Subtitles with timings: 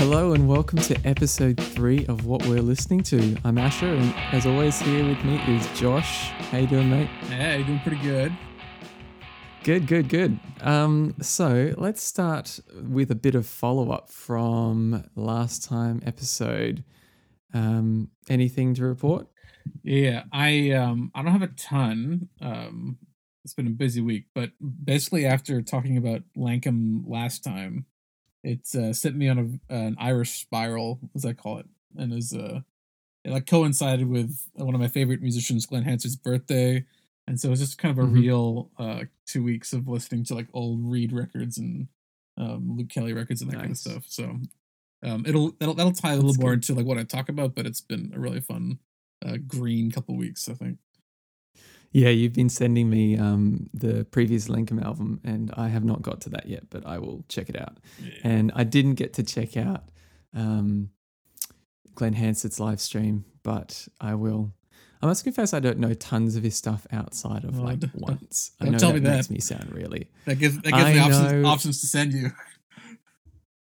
[0.00, 3.36] Hello and welcome to episode three of what we're listening to.
[3.44, 6.30] I'm Asher, and as always, here with me is Josh.
[6.50, 7.08] How you doing, mate?
[7.28, 8.32] Hey, doing pretty good.
[9.62, 10.40] Good, good, good.
[10.62, 16.82] Um, so let's start with a bit of follow up from last time episode.
[17.52, 19.26] Um, anything to report?
[19.82, 22.30] Yeah, I um I don't have a ton.
[22.40, 22.96] Um,
[23.44, 27.84] it's been a busy week, but basically after talking about Lankum last time,
[28.42, 32.32] it's uh, sent me on a, an Irish spiral, as I call it, and is
[32.32, 32.60] uh,
[33.24, 36.84] it like coincided with one of my favorite musicians, Glen Hansard's birthday,
[37.26, 38.12] and so it's just kind of a Mhm.
[38.14, 41.88] real uh two weeks of listening to like old Reed records and
[42.38, 44.04] um Luke Kelly records and that kind of stuff.
[44.08, 44.38] So
[45.02, 46.68] um it'll that'll that'll tie a little That's more good.
[46.68, 48.78] into like what I talk about, but it's been a really fun
[49.24, 50.78] uh green couple weeks, I think.
[51.92, 56.20] Yeah, you've been sending me um, the previous Lankum album, and I have not got
[56.22, 57.78] to that yet, but I will check it out.
[58.22, 59.84] And I didn't get to check out
[60.32, 60.90] um,
[61.96, 64.52] Glen Hansard's live stream, but I will.
[65.02, 67.90] I must confess, I don't know tons of his stuff outside of Oh, like don't-
[68.00, 68.52] once.
[68.60, 70.08] I don't know tell that me makes me sound really.
[70.26, 71.44] That gives that gives I me options know.
[71.48, 72.30] options to send you.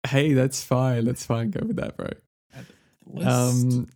[0.07, 1.05] Hey, that's fine.
[1.05, 1.51] That's fine.
[1.51, 2.09] Go with that, bro.
[3.23, 3.89] Um,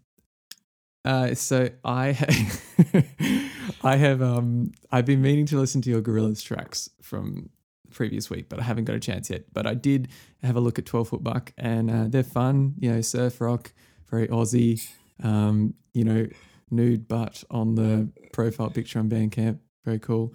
[1.05, 2.27] uh, so I, ha-
[3.83, 7.51] I have um, I've been meaning to listen to your Gorillaz tracks from
[7.84, 9.45] the previous week, but I haven't got a chance yet.
[9.53, 10.09] But I did
[10.43, 12.75] have a look at Twelve Foot Buck, and uh, they're fun.
[12.79, 13.73] You know, surf rock,
[14.11, 14.87] very Aussie.
[15.23, 16.27] Um, you know,
[16.70, 20.35] nude butt on the profile picture on Bandcamp, very cool.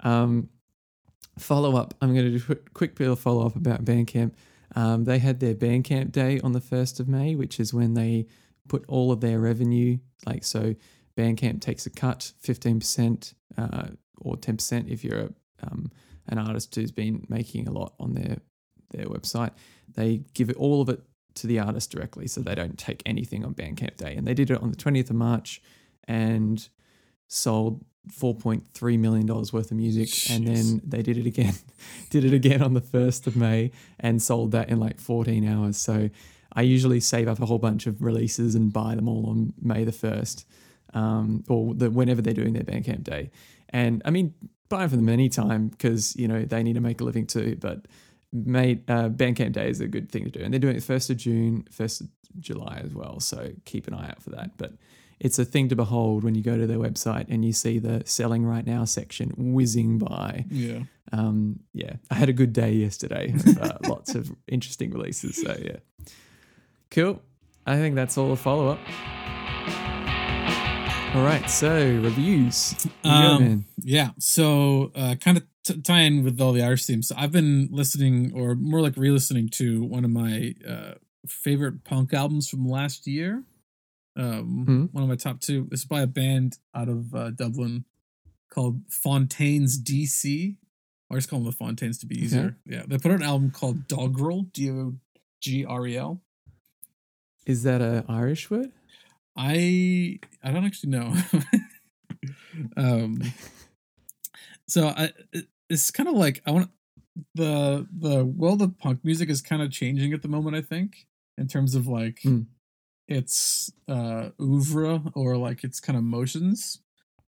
[0.00, 0.48] Um,
[1.38, 1.94] follow up.
[2.00, 4.32] I'm going to do a quick- bit of follow up about Bandcamp.
[4.74, 8.26] Um, they had their Bandcamp day on the 1st of May, which is when they
[8.68, 10.74] put all of their revenue, like so
[11.16, 15.28] Bandcamp takes a cut, 15% uh, or 10% if you're a,
[15.62, 15.90] um,
[16.28, 18.38] an artist who's been making a lot on their,
[18.90, 19.52] their website.
[19.94, 21.02] They give it all of it
[21.36, 24.14] to the artist directly, so they don't take anything on Bandcamp day.
[24.14, 25.62] And they did it on the 20th of March
[26.06, 26.68] and
[27.28, 31.54] sold 4.3 million dollars worth of music and then they did it again
[32.10, 35.76] did it again on the 1st of May and sold that in like 14 hours
[35.76, 36.08] so
[36.52, 39.82] I usually save up a whole bunch of releases and buy them all on May
[39.82, 40.44] the 1st
[40.96, 43.30] um, or the, whenever they're doing their Bandcamp day
[43.70, 44.34] and I mean
[44.68, 47.86] buy from them anytime because you know they need to make a living too but
[48.32, 51.10] May uh, Bandcamp day is a good thing to do and they're doing it 1st
[51.10, 52.08] of June 1st of
[52.40, 54.72] July as well so keep an eye out for that but
[55.18, 58.02] it's a thing to behold when you go to their website and you see the
[58.04, 60.44] selling right now section whizzing by.
[60.50, 60.80] yeah.
[61.12, 63.32] Um, yeah, I had a good day yesterday.
[63.32, 65.36] of, Uh, lots of interesting releases.
[65.36, 65.78] So yeah,
[66.90, 67.22] cool.
[67.64, 69.35] I think that's all the follow up.
[71.16, 72.72] All right, so reviews.
[72.82, 73.64] Here you go, Um.
[73.78, 74.10] Yeah.
[74.18, 77.08] So, uh, kind of t- tie in with all the Irish themes.
[77.08, 80.94] So I've been listening, or more like re-listening to one of my uh,
[81.26, 83.44] favorite punk albums from last year.
[84.14, 84.92] Um, Mhm.
[84.92, 85.68] One of my top two.
[85.72, 87.86] It's by a band out of uh, Dublin
[88.50, 90.56] called Fontaines DC.
[91.10, 92.58] I just call them the Fontaines to be easier.
[92.66, 92.82] Yeah.
[92.86, 94.52] They put out an album called Dogrel.
[94.52, 94.96] D O
[95.40, 96.20] G R E L.
[97.46, 98.72] Is that a Irish word?
[99.36, 101.14] I I don't actually know.
[102.76, 103.20] um,
[104.68, 105.12] so I
[105.68, 106.70] it's kind of like I want
[107.34, 110.56] the the world of punk music is kind of changing at the moment.
[110.56, 111.06] I think
[111.38, 112.42] in terms of like Hmm.
[113.08, 116.80] its uh oeuvre or like its kind of motions,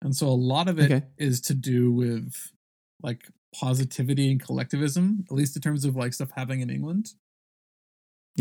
[0.01, 1.47] and so a lot of it is Okay.
[1.47, 2.35] to do with
[3.03, 7.13] like positivity and collectivism, at least in terms of like stuff happening in England.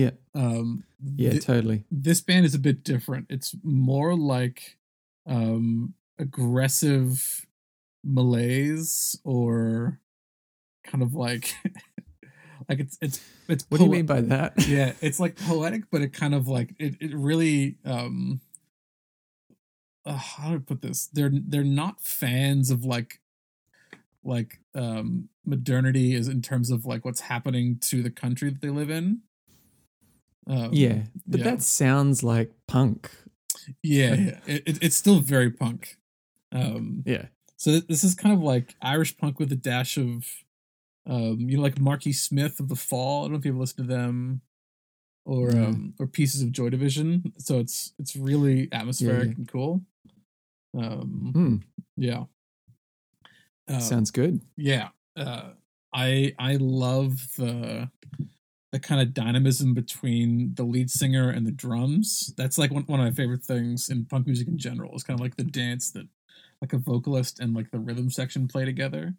[0.00, 0.10] Yeah.
[0.34, 0.84] Um,
[1.16, 1.84] Yeah, thi- totally.
[1.90, 3.26] this band is a bit different.
[3.30, 4.76] It's more like
[5.26, 7.46] um aggressive
[8.04, 10.00] malaise or
[10.84, 11.54] kind of like
[12.68, 14.54] like it's it's it's What do you mean by that?
[14.68, 18.40] yeah, it's like poetic, but it kind of like it, it really um
[20.06, 21.06] uh, how do I put this?
[21.12, 23.20] They're they're not fans of like
[24.24, 28.70] like um modernity is in terms of like what's happening to the country that they
[28.70, 29.20] live in.
[30.50, 31.44] Um, yeah, but yeah.
[31.50, 33.10] that sounds like punk.
[33.82, 34.38] Yeah, yeah.
[34.46, 35.96] It, it, it's still very punk.
[36.52, 37.26] Um, Yeah.
[37.56, 40.26] so th- this is kind of like Irish punk with a dash of,
[41.06, 43.20] um, you know, like Marky Smith of the Fall.
[43.20, 44.40] I don't know if you've listened to them,
[45.24, 45.66] or No.
[45.66, 47.32] um, or pieces of Joy Division.
[47.38, 49.34] So it's it's really atmospheric yeah.
[49.36, 49.82] and cool.
[50.76, 51.56] Um, Hmm,
[51.96, 52.24] yeah.
[53.68, 54.40] Uh, sounds good.
[54.56, 55.50] yeah uh
[55.94, 57.88] i i love the
[58.72, 63.00] the kind of dynamism between the lead singer and the drums that's like one, one
[63.00, 65.90] of my favorite things in punk music in general is kind of like the dance
[65.90, 66.06] that
[66.60, 69.14] like a vocalist and like the rhythm section play together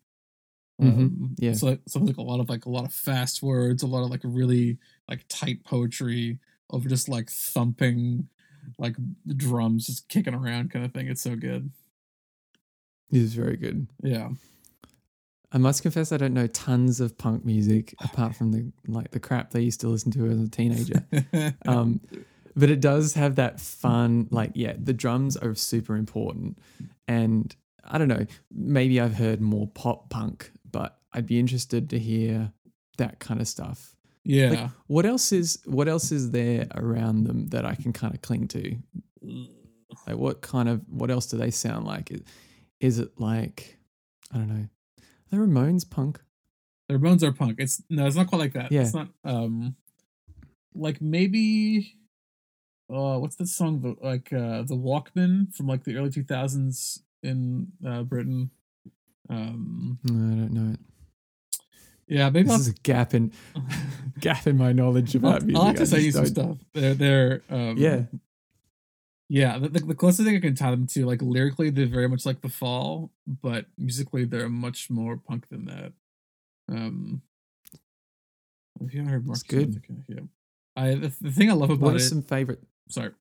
[0.81, 1.53] Mhm, Um, yeah.
[1.53, 4.09] so so like a lot of like a lot of fast words a lot of
[4.09, 4.77] like really
[5.09, 6.39] like tight poetry
[6.71, 8.29] over just like thumping
[8.79, 8.95] like
[9.25, 11.07] the drums just kicking around kind of thing.
[11.07, 11.69] It's so good.
[13.11, 13.87] It is very good.
[14.01, 14.29] Yeah.
[15.53, 19.19] I must confess I don't know tons of punk music apart from the like the
[19.19, 21.05] crap they used to listen to as a teenager.
[21.67, 21.99] um,
[22.55, 26.57] but it does have that fun like yeah, the drums are super important
[27.07, 31.99] and I don't know, maybe I've heard more pop punk, but I'd be interested to
[31.99, 32.53] hear
[32.97, 33.95] that kind of stuff.
[34.23, 34.49] yeah.
[34.49, 38.21] Like, what else is what else is there around them that I can kind of
[38.21, 38.77] cling to?
[40.07, 42.11] Like what kind of what else do they sound like?
[42.11, 42.21] Is,
[42.79, 43.77] is it like
[44.33, 44.67] I don't know.
[45.31, 46.19] The Ramones punk?
[46.89, 47.55] Their bones are punk.
[47.59, 48.71] It's no, it's not quite like that.
[48.71, 48.81] Yeah.
[48.81, 49.75] It's not um
[50.75, 51.95] like maybe
[52.93, 57.01] uh what's the song the like uh the Walkman from like the early two thousands
[57.23, 58.51] in uh Britain.
[59.29, 60.79] Um No, I don't know it.
[62.07, 63.31] yeah, maybe This I'll, is a gap in
[64.19, 65.59] gap in my knowledge I'll, about music.
[65.61, 66.57] I'll have to I send you some stuff.
[66.73, 68.03] They're they're um Yeah.
[69.33, 72.25] Yeah, the, the, closest thing I can tie them to, like lyrically, they're very much
[72.25, 75.93] like the Fall, but musically, they're much more punk than that.
[76.69, 77.21] Um,
[78.81, 79.67] if you haven't heard Marcus, good.
[79.69, 80.19] Music, yeah.
[80.75, 82.01] I the, the thing I love about What are it.
[82.01, 82.61] some favorite?
[82.89, 83.11] sorry,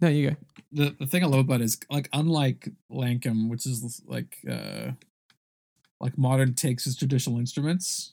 [0.00, 0.36] No, you go.
[0.72, 4.92] the the thing I love about it is like unlike Lankum, which is like uh
[6.00, 8.12] like modern takes his traditional instruments.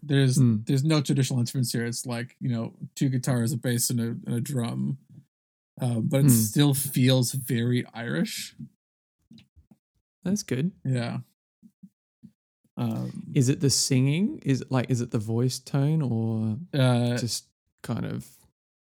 [0.00, 0.64] There's Mm.
[0.66, 1.84] there's no traditional instruments here.
[1.86, 4.98] It's like you know two guitars, a bass, and a, and a drum.
[5.80, 6.30] Uh, but it Mm.
[6.30, 8.54] still feels very Irish.
[10.24, 10.72] That's good.
[10.84, 11.20] Yeah.
[12.76, 14.40] Um, Is it the singing?
[14.44, 17.46] Is it like is it the voice tone or uh, just
[17.82, 18.26] kind of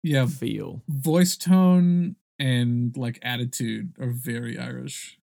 [0.04, 0.82] yeah, feel?
[0.88, 5.20] voice tone and like attitude are very Irish.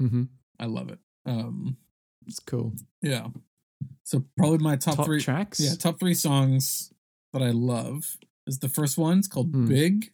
[0.00, 0.24] Mm-hmm.
[0.58, 0.98] I love it.
[1.26, 1.76] Um,
[2.26, 2.72] It's cool.
[3.02, 3.28] yeah.
[4.04, 5.20] So probably my top, Top three.
[5.20, 5.60] tracks.
[5.60, 6.92] Yeah, top three songs
[7.34, 9.18] that I love is the first one.
[9.18, 9.68] It's called Mm.
[9.68, 10.12] Big,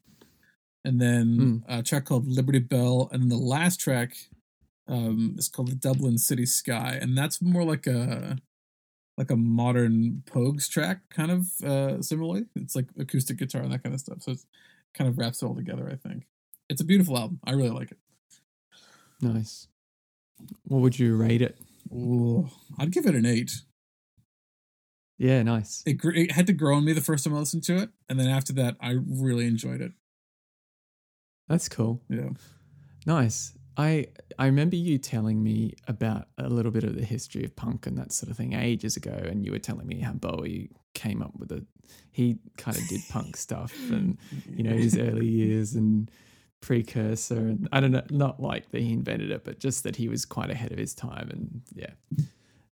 [0.85, 1.63] and then Mm.
[1.69, 4.17] a track called Liberty Bell, and then the last track
[4.89, 8.39] um, is called the Dublin City Sky, and that's more like a
[9.17, 12.47] like a modern Pogues track, kind of uh, similarly.
[12.57, 14.23] It's like acoustic guitar and that kind of stuff.
[14.23, 14.39] So it
[14.95, 15.89] kind of wraps it all together.
[15.91, 16.27] I think
[16.71, 17.39] it's a beautiful album.
[17.45, 17.99] I really like it.
[19.21, 19.69] Nice.
[20.65, 21.59] What would you rate it?
[21.93, 22.49] Ooh,
[22.79, 23.61] I'd give it an eight.
[25.19, 25.83] Yeah, nice.
[25.85, 28.19] It, it had to grow on me the first time I listened to it, and
[28.19, 29.93] then after that, I really enjoyed it.
[31.51, 32.01] That's cool.
[32.09, 32.29] Yeah.
[33.07, 33.53] Nice.
[33.77, 34.07] I
[34.39, 37.99] I remember you telling me about a little bit of the history of punk and
[37.99, 41.33] that sort of thing ages ago, and you were telling me how Bowie came up
[41.37, 41.65] with it.
[42.13, 44.17] He kind of did punk stuff, and
[44.49, 46.09] you know his early years and
[46.61, 50.09] precursor, and I don't know, not like that he invented it, but just that he
[50.09, 52.27] was quite ahead of his time, and yeah,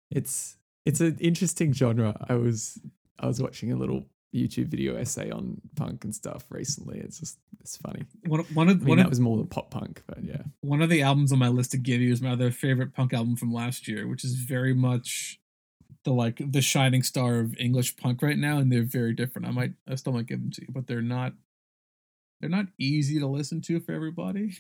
[0.10, 2.16] it's it's an interesting genre.
[2.28, 2.80] I was
[3.20, 7.00] I was watching a little YouTube video essay on punk and stuff recently.
[7.00, 8.04] It's just it's funny.
[8.26, 10.42] one, one of I mean, one that of, was more than pop punk, but yeah.
[10.62, 13.14] one of the albums on my list to give you is my other favorite punk
[13.14, 15.40] album from last year, which is very much
[16.04, 19.48] the like the shining star of English punk right now, and they're very different.
[19.48, 21.34] I might I still might give them to you, but they're not
[22.42, 24.58] they're not easy to listen to for everybody.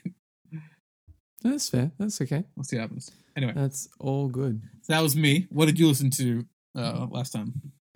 [1.42, 1.92] That's fair.
[2.00, 2.46] That's okay.
[2.56, 3.12] we'll see what happens.
[3.36, 4.62] Anyway, That's all good.
[4.84, 5.48] so that was me.
[5.50, 6.46] What did you listen to
[6.78, 7.54] uh last time?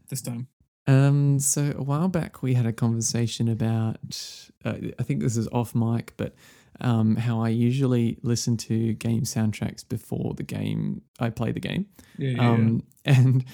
[0.10, 0.48] This time?
[0.88, 4.50] Um, so a while back we had a conversation about.
[4.64, 6.34] Uh, I think this is off mic, but
[6.80, 11.88] um, how I usually listen to game soundtracks before the game I play the game.
[12.18, 13.46] Yeah, yeah, Um, and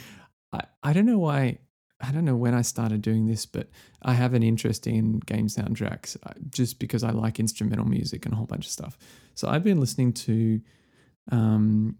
[0.51, 1.59] I I don't know why.
[2.01, 3.69] I don't know when I started doing this, but
[4.01, 8.33] I have an interest in game soundtracks uh, just because I like instrumental music and
[8.33, 8.97] a whole bunch of stuff.
[9.35, 10.59] So I've been listening to
[11.31, 11.95] um,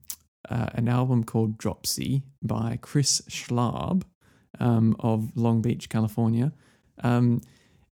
[0.50, 4.04] uh, an album called Dropsy by Chris Schlarb
[4.60, 6.52] um, of Long Beach, California.
[7.04, 7.42] Um,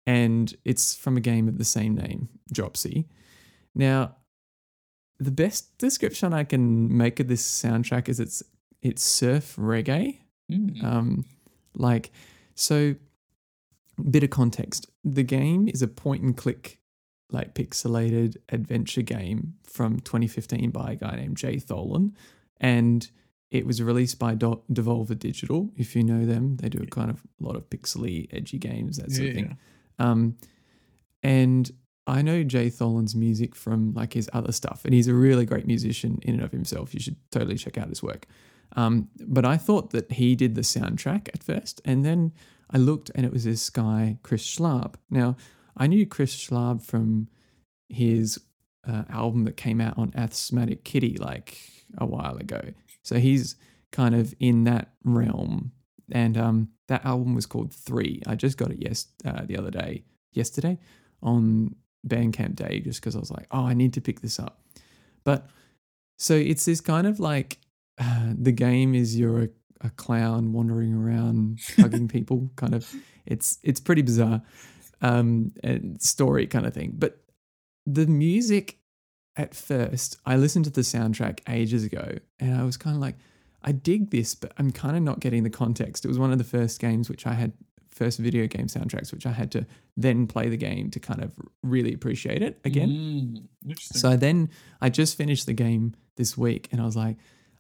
[0.08, 3.08] and it's from a game of the same name, Dropsy.
[3.74, 4.16] Now,
[5.20, 8.44] the best description I can make of this soundtrack is it's
[8.82, 10.20] it's surf reggae.
[10.52, 10.84] Mm.
[10.84, 11.26] Um,
[11.74, 12.12] like,
[12.54, 12.96] so,
[14.12, 14.88] bit of context.
[15.04, 16.80] The game is a point and click,
[17.32, 22.12] like pixelated adventure game from 2015 by a guy named Jay Tholen.
[22.62, 23.10] And
[23.58, 25.70] it was released by Do- Devolver Digital.
[25.76, 28.98] If you know them, they do a kind of a lot of pixely, edgy games,
[28.98, 29.58] that sort of thing.
[30.00, 30.38] Um,
[31.24, 31.72] and
[32.08, 35.66] I know Jay Tholen's music from like his other stuff, and he's a really great
[35.66, 36.94] musician in and of himself.
[36.94, 38.28] You should totally check out his work.
[38.76, 42.34] Um, but I thought that he did the soundtrack at first, and then
[42.70, 44.96] I looked, and it was this guy Chris Schlarb.
[45.10, 45.36] Now
[45.78, 47.28] I knew Chris Schlarb from
[47.90, 48.40] his
[48.88, 51.58] uh, album that came out on Asthmatic Kitty like
[51.98, 52.62] a while ago,
[53.06, 53.56] so he's
[53.92, 55.72] kind of in that realm
[56.12, 58.22] and um, that album was called Three.
[58.28, 60.78] I just got it yes uh, the other day, yesterday,
[61.22, 61.76] on
[62.08, 64.62] Bandcamp Day, just because I was like, oh, I need to pick this up.
[65.24, 65.48] But
[66.18, 67.60] so it's this kind of like
[68.00, 69.50] uh, the game is you're a,
[69.82, 72.94] a clown wandering around hugging people, kind of.
[73.26, 74.44] It's it's pretty bizarre,
[75.02, 76.94] um, and story kind of thing.
[76.96, 77.18] But
[77.88, 78.78] the music
[79.38, 83.16] at first, I listened to the soundtrack ages ago, and I was kind of like,
[83.64, 86.06] I dig this, but I'm kind of not getting the context.
[86.06, 87.54] It was one of the first games which I had
[87.96, 89.66] first video game soundtracks, which I had to
[89.96, 91.32] then play the game to kind of
[91.64, 93.48] really appreciate it again.
[93.66, 94.50] Mm, so then
[94.82, 97.18] I just finished the game this week and I was like,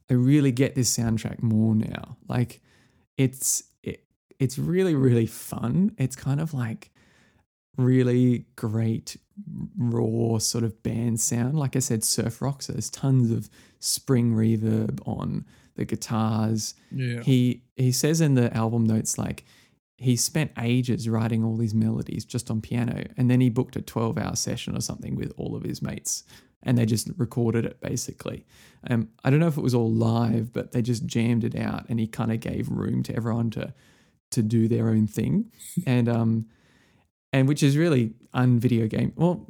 [0.10, 2.18] I really get this soundtrack more now.
[2.28, 2.62] Like
[3.18, 4.04] it's it,
[4.38, 5.96] it's really really fun.
[5.98, 6.92] It's kind of like
[7.78, 9.18] really great
[9.78, 11.58] raw sort of band sound.
[11.58, 12.62] Like I said, surf rock.
[12.62, 16.74] So there's tons of spring reverb on the guitars.
[16.92, 17.22] Yeah.
[17.22, 19.46] He he says in the album notes like
[19.98, 23.82] he spent ages writing all these melodies just on piano and then he booked a
[23.82, 26.24] 12 hour session or something with all of his mates
[26.64, 28.46] and they just recorded it basically
[28.90, 31.86] um, i don't know if it was all live but they just jammed it out
[31.88, 33.74] and he kind of gave room to everyone to
[34.32, 35.50] to do their own thing
[35.88, 36.46] and um
[37.36, 39.46] and which is really unvideo game well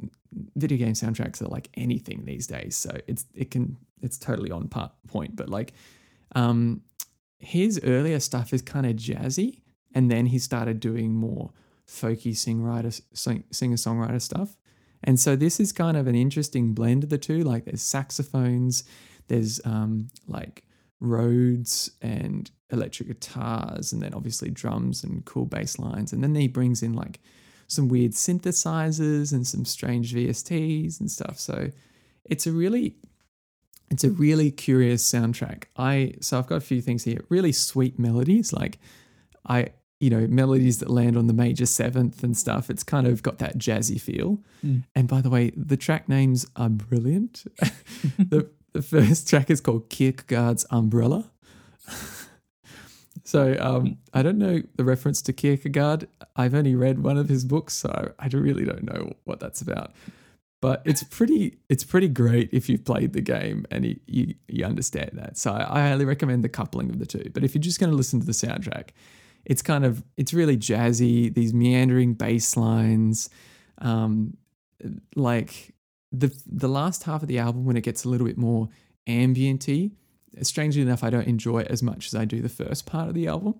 [0.56, 4.68] video game soundtracks are like anything these days so it's it can it's totally on
[4.68, 5.72] part point but like
[6.34, 6.82] um
[7.38, 9.60] his earlier stuff is kind of jazzy
[9.94, 11.52] and then he started doing more
[11.86, 14.56] folky sing-writer, sing, singer-songwriter stuff.
[15.04, 17.44] And so this is kind of an interesting blend of the two.
[17.44, 18.84] Like there's saxophones,
[19.28, 20.64] there's um, like
[21.00, 26.12] Rhodes and electric guitars, and then obviously drums and cool bass lines.
[26.12, 27.20] And then he brings in like
[27.66, 31.38] some weird synthesizers and some strange VSTs and stuff.
[31.38, 31.70] So
[32.24, 32.96] it's a really
[33.90, 35.64] it's a really curious soundtrack.
[35.76, 37.24] I so I've got a few things here.
[37.28, 38.52] Really sweet melodies.
[38.52, 38.78] Like
[39.46, 42.68] I you know, melodies that land on the major seventh and stuff.
[42.68, 44.38] It's kind of got that jazzy feel.
[44.64, 44.84] Mm.
[44.94, 47.44] And by the way, the track names are brilliant.
[48.18, 51.30] the, the first track is called Kierkegaard's Umbrella.
[53.26, 56.06] so um, I don't know the reference to Kierkegaard.
[56.36, 59.92] I've only read one of his books, so I really don't know what that's about.
[60.62, 64.64] But it's pretty, it's pretty great if you've played the game and you, you, you
[64.64, 65.36] understand that.
[65.36, 67.28] So I, highly recommend the coupling of the two.
[67.34, 68.90] But if you're just going to listen to the soundtrack,
[69.44, 73.28] it's kind of it's really jazzy these meandering bass lines
[73.78, 74.36] um,
[75.14, 75.74] like
[76.12, 78.68] the the last half of the album when it gets a little bit more
[79.08, 79.92] ambienty
[80.42, 83.14] strangely enough i don't enjoy it as much as i do the first part of
[83.14, 83.54] the album.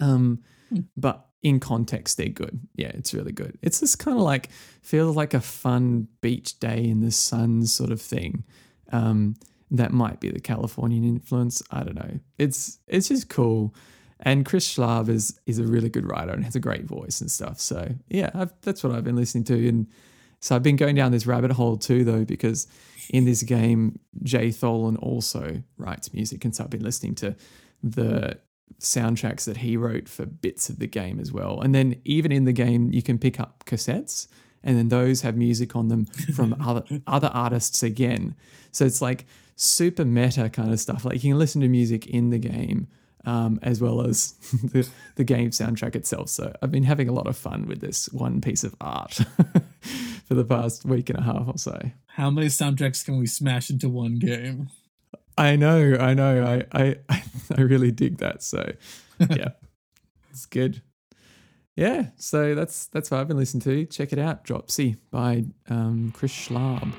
[0.00, 0.80] Um, Hmm.
[0.96, 2.58] but in context they're good.
[2.74, 3.58] Yeah it's really good.
[3.62, 4.50] It's just kind of like
[4.82, 8.44] feels like a fun beach day in the sun sort of thing.
[8.92, 9.34] Um,
[9.70, 11.62] that might be the californian influence.
[11.70, 12.18] I don't know.
[12.38, 13.74] It's it's just cool.
[14.20, 17.30] And Chris Schlarb is is a really good writer and has a great voice and
[17.30, 17.60] stuff.
[17.60, 19.68] So yeah, I've, that's what I've been listening to.
[19.68, 19.86] And
[20.40, 22.66] so I've been going down this rabbit hole too, though, because
[23.10, 27.36] in this game, Jay Tholen also writes music, and so I've been listening to
[27.82, 28.38] the
[28.80, 31.60] soundtracks that he wrote for bits of the game as well.
[31.60, 34.26] And then even in the game, you can pick up cassettes,
[34.62, 38.34] and then those have music on them from other other artists again.
[38.72, 41.04] So it's like super meta kind of stuff.
[41.04, 42.88] Like you can listen to music in the game
[43.26, 44.32] um, as well as
[44.72, 46.28] the, the game soundtrack itself.
[46.28, 49.14] So I've been having a lot of fun with this one piece of art
[50.26, 51.78] for the past week and a half or so.
[52.14, 54.70] How many soundtracks can we smash into one game?
[55.36, 56.96] I know, I know, I, I,
[57.56, 58.40] I really dig that.
[58.40, 58.72] So,
[59.30, 59.48] yeah,
[60.30, 60.80] it's good.
[61.74, 63.84] Yeah, so that's that's what I've been listening to.
[63.86, 66.92] Check it out, Dropsy by um, Chris Schlarb.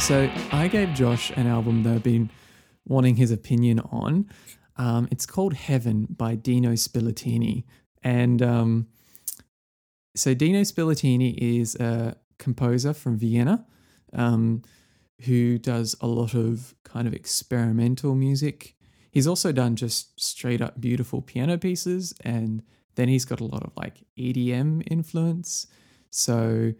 [0.00, 2.28] So I gave Josh an album that I've been
[2.88, 4.28] wanting his opinion on.
[4.76, 7.62] Um, it's called Heaven by Dino Spiluttini.
[8.02, 8.88] And um,
[10.16, 13.64] so Dino Spiluttini is a composer from Vienna
[14.12, 14.62] um,
[15.22, 18.74] who does a lot of kind of experimental music.
[19.10, 22.62] He's also done just straight up beautiful piano pieces, and
[22.96, 25.66] then he's got a lot of like EDM influence.
[26.10, 26.72] So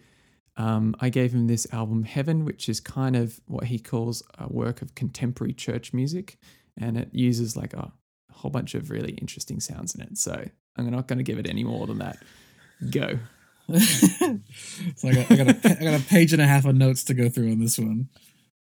[0.56, 4.48] um, I gave him this album, Heaven, which is kind of what he calls a
[4.52, 6.38] work of contemporary church music.
[6.76, 7.92] And it uses like a
[8.32, 10.18] whole bunch of really interesting sounds in it.
[10.18, 10.44] So
[10.76, 12.18] I'm not going to give it any more than that.
[12.90, 13.18] Go.
[14.96, 17.04] so I got, I, got a, I got a page and a half of notes
[17.04, 18.08] to go through on this one.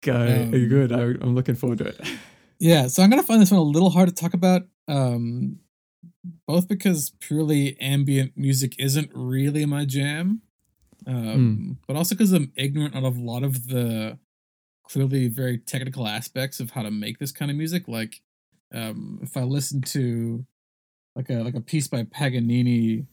[0.02, 0.14] Go.
[0.14, 0.92] Um, Are you good?
[0.92, 2.00] I, I'm looking forward to it.
[2.60, 2.88] Yeah.
[2.88, 4.62] So I'm going to find this one a little hard to talk about.
[4.88, 5.60] Um,
[6.48, 10.42] both because purely ambient music isn't really my jam
[11.06, 11.76] um, mm.
[11.86, 14.18] but also because I'm ignorant of a lot of the
[14.84, 17.88] clearly very technical aspects of how to make this kind of music.
[17.88, 18.20] Like,
[18.74, 20.44] um, if I listen to
[21.14, 23.06] like a like a piece by Paganini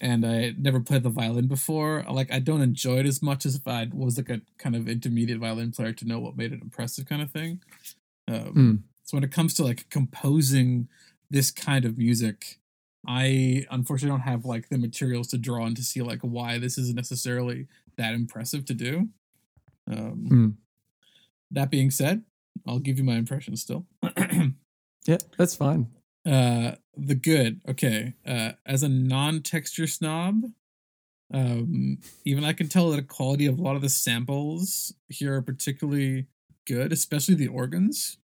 [0.00, 3.54] and I never played the violin before, like I don't enjoy it as much as
[3.54, 6.60] if I was like a kind of intermediate violin player to know what made it
[6.62, 7.60] impressive kind of thing.
[8.28, 8.82] Um, Mm.
[9.04, 10.88] So when it comes to like composing
[11.30, 12.58] this kind of music,
[13.06, 16.76] I unfortunately don't have like the materials to draw on to see like why this
[16.76, 19.08] is necessarily that impressive to do.
[19.90, 20.54] Um, Mm.
[21.52, 22.22] That being said,
[22.66, 23.86] I'll give you my impression still.
[25.06, 25.86] Yeah, that's fine.
[26.26, 30.42] Uh the good okay uh as a non-texture snob
[31.32, 35.34] um even i can tell that the quality of a lot of the samples here
[35.34, 36.26] are particularly
[36.66, 38.18] good especially the organs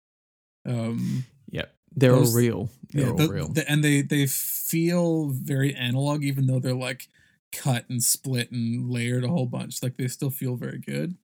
[0.66, 1.76] um Yep.
[1.96, 2.70] They're Those- all real.
[2.94, 3.48] They're yeah, all the- real.
[3.48, 7.08] the- and they they feel very analog even though they're like
[7.52, 11.18] cut and split and layered a whole bunch like they still feel very good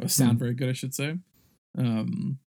[0.00, 0.38] or sound Hmm.
[0.38, 1.18] very good i should say
[1.76, 2.38] um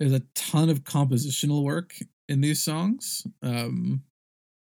[0.00, 1.94] there's a ton of compositional work
[2.28, 3.26] in these songs.
[3.42, 4.02] Um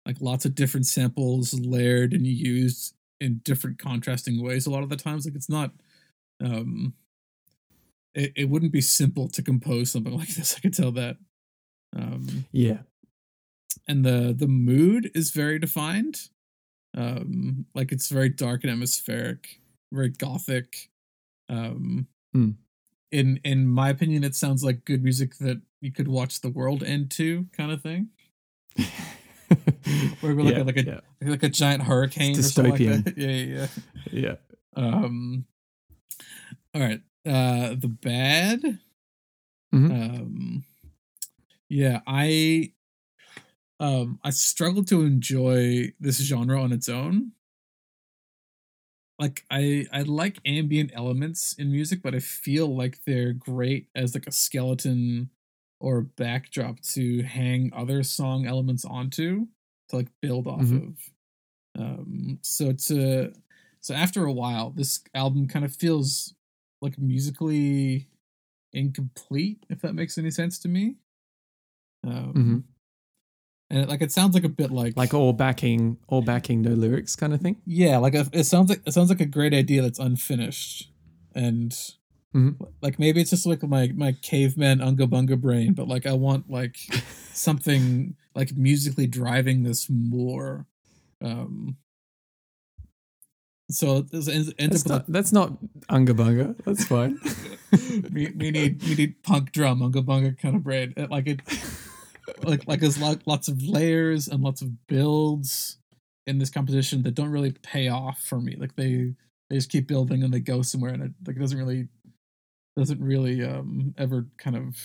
[0.06, 4.88] like lots of different samples layered and used in different contrasting ways a lot of
[4.88, 5.26] the times.
[5.26, 5.72] Like it's not
[6.42, 6.94] um
[8.14, 11.18] it, it wouldn't be simple to compose something like this i could tell that.
[11.96, 12.78] Um yeah.
[13.88, 16.28] and the the mood is very defined.
[16.96, 19.60] Um like it's very dark and atmospheric
[19.92, 20.88] very gothic.
[21.48, 22.50] Um Hmm.
[23.12, 26.82] In in my opinion it sounds like good music that you could watch the world
[26.82, 28.08] end to kind of thing
[28.76, 28.88] like
[30.22, 33.04] a- yeah, like a- yeah, like a giant hurricane or something like Dystopian.
[33.04, 33.16] that.
[33.18, 33.66] yeah yeah
[34.12, 34.34] yeah.
[34.76, 35.46] yeah um
[36.74, 38.78] all right uh the bad
[39.74, 39.90] Mhm.
[40.22, 40.64] um
[41.68, 42.72] yeah i
[43.80, 47.32] um i struggle to enjoy this genre on its own
[49.18, 54.14] like i i like ambient elements in music but i feel like they're great as
[54.14, 55.30] like a skeleton
[55.80, 59.46] or backdrop to hang other song elements onto
[59.88, 60.88] to like build off Mhm.
[61.76, 63.32] of um so to
[63.80, 66.34] so after a while this album kind of feels
[66.82, 68.08] like musically
[68.72, 70.96] incomplete if that makes any sense to me
[72.04, 72.75] um Mhm.
[73.70, 76.70] And it, like it sounds like a bit like Like all backing, all backing, no
[76.70, 77.56] lyrics kind of thing.
[77.66, 80.90] yeah like a, it sounds like it sounds like a great idea that's unfinished
[81.34, 81.76] and
[82.34, 82.56] Mhm.
[82.82, 86.50] like maybe it's just like my my caveman unga bunga brain but like i want
[86.50, 86.76] like
[87.32, 90.66] something like musically driving this more
[91.22, 91.76] um
[93.70, 95.52] so this ends, ends That's not, that's not
[95.88, 96.56] unga bunga.
[96.64, 97.18] That's fine.
[98.12, 101.40] we, we need we need punk drum unga bunga kind of brain like it
[102.42, 105.78] like like there's lot, lots of layers and lots of builds
[106.26, 109.14] in this composition that don't really pay off for me like they
[109.48, 111.88] they just keep building and they go somewhere and it like it doesn't really
[112.76, 114.76] doesn't really um ever kind of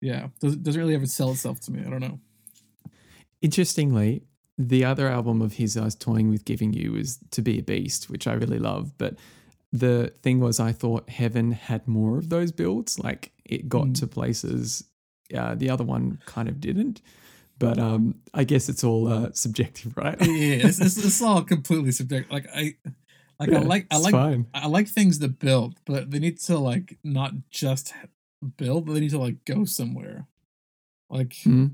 [0.00, 2.18] yeah doesn't doesn't really ever sell itself to me i don't know
[3.42, 4.22] Interestingly,
[4.58, 7.62] the other album of his I was toying with giving you was To Be a
[7.62, 8.92] Beast, which I really love.
[8.98, 9.14] But
[9.72, 12.98] the thing was, I thought Heaven had more of those builds.
[12.98, 13.94] Like it got Mm.
[14.00, 14.84] to places
[15.34, 17.00] uh, the other one kind of didn't.
[17.58, 20.16] But um, I guess it's all uh, subjective, right?
[20.20, 22.74] yeah, yeah it's, it's, it's all completely subjective like i
[23.38, 24.46] like i like i like fine.
[24.54, 27.92] I like things that build, but they need to like not just
[28.56, 30.26] build, but they need to like go somewhere.
[31.10, 31.72] Like Mhm.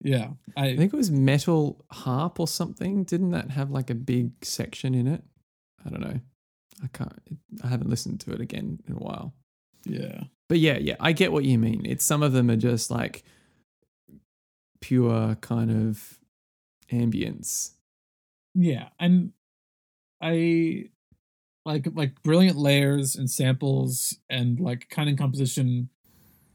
[0.00, 3.04] yeah, I I think it was Metal Harp or something.
[3.04, 5.22] Didn't that have like a big section in it?
[5.84, 6.20] I don't know.
[6.82, 7.12] I can't.
[7.62, 9.34] I haven't listened to it again in a while.
[9.84, 10.24] yeah.
[10.52, 11.86] But yeah, yeah, I get what you mean.
[11.86, 13.24] It's some of them are just like
[14.82, 16.20] pure kind of
[16.90, 17.70] ambience.
[18.54, 19.32] Yeah, and
[20.20, 20.90] I
[21.64, 25.88] like like brilliant layers and samples and like kind of composition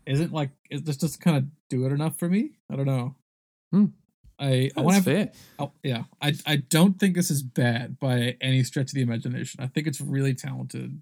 [0.05, 2.51] isn't like it just doesn't kind of do it enough for me.
[2.71, 3.15] I don't know.
[3.71, 3.86] Hmm.
[4.38, 5.31] I I want to fair.
[5.57, 9.63] Oh, yeah, I I don't think this is bad by any stretch of the imagination.
[9.63, 11.01] I think it's really talented.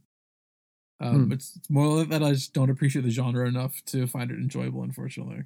[0.99, 1.31] Um, Hmm.
[1.33, 4.81] it's, more that I just don't appreciate the genre enough to find it enjoyable.
[4.83, 5.43] Unfortunately,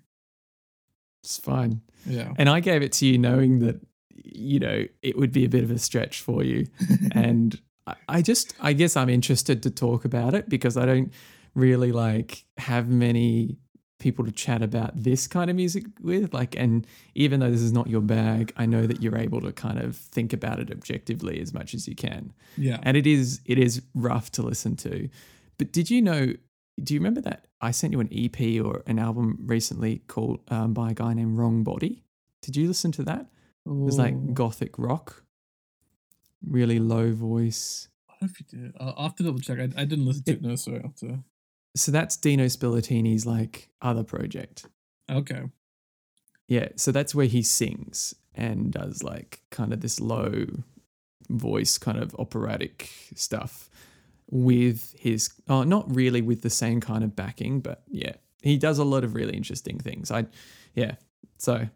[1.23, 1.81] It's fine.
[2.05, 2.33] yeah.
[2.37, 3.81] And I gave it to you knowing that
[4.15, 6.67] you know it would be a bit of a stretch for you.
[7.13, 11.11] and I- I just I guess I'm interested to talk about it because I don't
[11.55, 13.57] really like have many
[13.97, 17.73] people to chat about this kind of music with like and even though this is
[17.73, 21.41] not your bag I know that you're able to kind of think about it objectively
[21.41, 25.09] as much as you can yeah, and it is it is rough to listen to
[25.59, 26.33] but did you know
[26.81, 30.73] do you remember that I sent you an EP or an album recently called um,
[30.73, 32.03] by a guy named Wrong Body
[32.41, 33.27] did you listen to that
[33.67, 35.23] it was like gothic rock
[36.41, 38.75] really low voice what if you did?
[38.79, 39.59] I'll, have to double check.
[39.59, 40.41] I, I didn't listen to it.
[40.41, 40.83] No, sorry.
[40.99, 41.23] To.
[41.75, 44.65] so that's Dino Spiluttini's like other project.
[45.09, 45.43] Okay.
[46.47, 50.47] Yeah, so that's where he sings and does like kind of this low
[51.29, 53.69] voice kind of operatic stuff
[54.31, 58.13] with his oh not really with the same kind of backing, but yeah.
[58.41, 60.11] He does a lot of really interesting things.
[60.11, 60.25] I
[60.73, 60.95] yeah.
[61.37, 61.67] So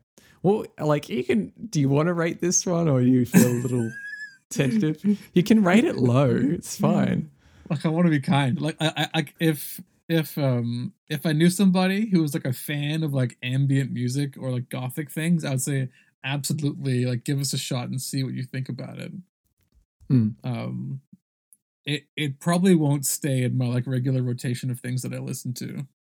[0.42, 3.60] well like you can do you want to rate this one or you feel a
[3.62, 3.92] little
[4.50, 5.20] tentative?
[5.34, 6.30] You can rate it low.
[6.30, 7.32] It's fine.
[7.70, 8.60] Like I want to be kind.
[8.62, 12.54] Like I, I, I if if um if I knew somebody who was like a
[12.54, 15.90] fan of like ambient music or like gothic things, I would say
[16.24, 19.12] absolutely like give us a shot and see what you think about it.
[20.12, 20.36] Mm.
[20.44, 21.02] Um
[21.86, 25.54] it it probably won't stay in my like regular rotation of things that I listen
[25.56, 25.88] to.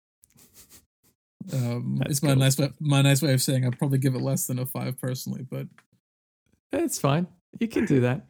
[1.53, 2.39] Um That's it's my cool.
[2.39, 4.99] nice way my nice way of saying I'd probably give it less than a five
[4.99, 5.67] personally, but
[6.73, 7.27] It's fine.
[7.59, 8.27] You can do that.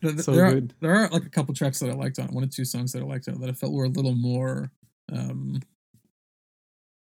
[0.00, 0.74] Th- th- It's all there, are, good.
[0.80, 2.92] there are like a couple tracks that I liked on it, one or two songs
[2.92, 4.70] that I liked on it that I felt were a little more
[5.12, 5.60] um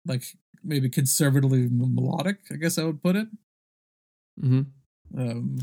[0.05, 0.23] like
[0.63, 3.27] maybe conservatively m- melodic, I guess I would put it.
[4.39, 4.61] hmm
[5.15, 5.57] Um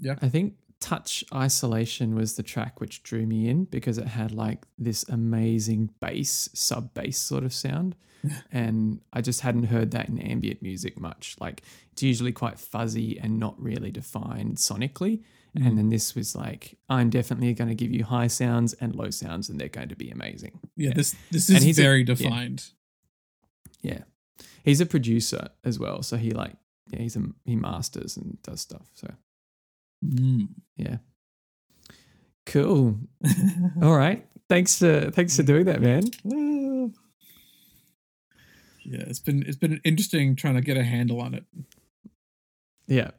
[0.00, 0.16] Yeah.
[0.22, 4.66] I think Touch Isolation was the track which drew me in because it had like
[4.76, 7.96] this amazing bass, sub bass sort of sound.
[8.52, 11.36] and I just hadn't heard that in ambient music much.
[11.40, 15.22] Like it's usually quite fuzzy and not really defined sonically.
[15.56, 15.66] Mm.
[15.66, 19.08] And then this was like, I'm definitely going to give you high sounds and low
[19.08, 20.58] sounds, and they're going to be amazing.
[20.76, 20.94] yeah, Yeah.
[20.96, 22.04] this this And is he's a- very yeah.
[22.14, 22.64] defined.
[23.80, 24.00] Yeah.
[24.64, 26.02] He's a producer as well.
[26.02, 26.56] So he like,
[26.88, 28.86] yeah, he's a, he masters and does stuff.
[28.94, 29.08] So
[30.04, 30.48] Mm.
[30.76, 30.96] yeah.
[32.46, 32.98] Cool.
[33.82, 34.26] All right.
[34.48, 36.04] Thanks for thanks for doing that, man.
[38.84, 41.44] Yeah, it's been it's been interesting trying to get a handle on it.
[42.86, 43.12] Yeah.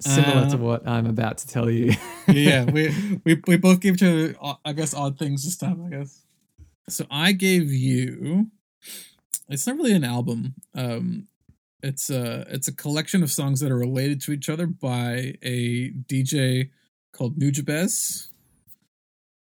[0.00, 1.92] Similar Uh, to what I'm about to tell you.
[2.28, 5.84] yeah, we, we we both gave each other, uh, I guess, odd things this time.
[5.86, 6.22] I guess.
[6.88, 8.50] So I gave you.
[9.48, 10.54] It's not really an album.
[10.74, 11.27] Um,
[11.82, 15.90] it's a it's a collection of songs that are related to each other by a
[16.08, 16.70] DJ
[17.12, 18.28] called Nujabes.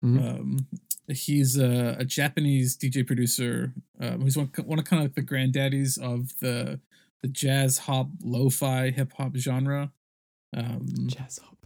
[0.04, 0.18] Mhm.
[0.40, 0.66] Um,
[1.08, 3.72] he's a, a Japanese DJ producer.
[4.00, 6.80] Um, who's one one of kind of like the granddaddies of the
[7.22, 9.92] the jazz hop lo-fi hip hop genre.
[10.56, 11.56] Um, Jazz hop.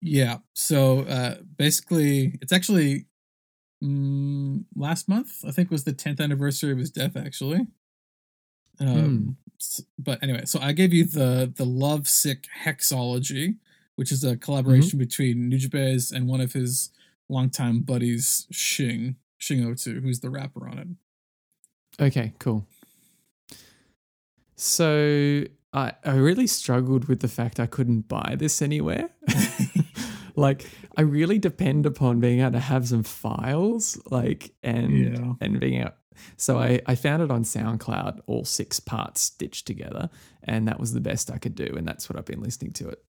[0.00, 0.38] yeah.
[0.54, 3.06] So uh, basically, it's actually
[3.84, 5.44] mm, last month.
[5.46, 7.16] I think was the 10th anniversary of his death.
[7.16, 7.66] Actually.
[8.80, 9.47] Um, s-
[9.98, 13.56] But anyway, so I gave you the the Love Sick Hexalogy,
[13.96, 14.98] which is a collaboration mm-hmm.
[14.98, 16.90] between Nujabes and one of his
[17.28, 20.88] longtime buddies, Shing Shing02, who's the rapper on it.
[22.00, 22.66] Okay, cool.
[24.56, 29.10] So I I really struggled with the fact I couldn't buy this anywhere.
[30.36, 30.66] like
[30.96, 35.32] I really depend upon being able to have some files, like and Yeah.
[35.40, 35.96] and being out.
[36.36, 40.10] So I I found it on SoundCloud, all six parts stitched together,
[40.42, 42.88] and that was the best I could do, and that's what I've been listening to
[42.88, 43.02] it.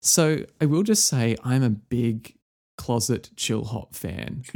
[0.00, 2.36] So I will just say I'm a big
[2.78, 4.44] closet chill hop fan.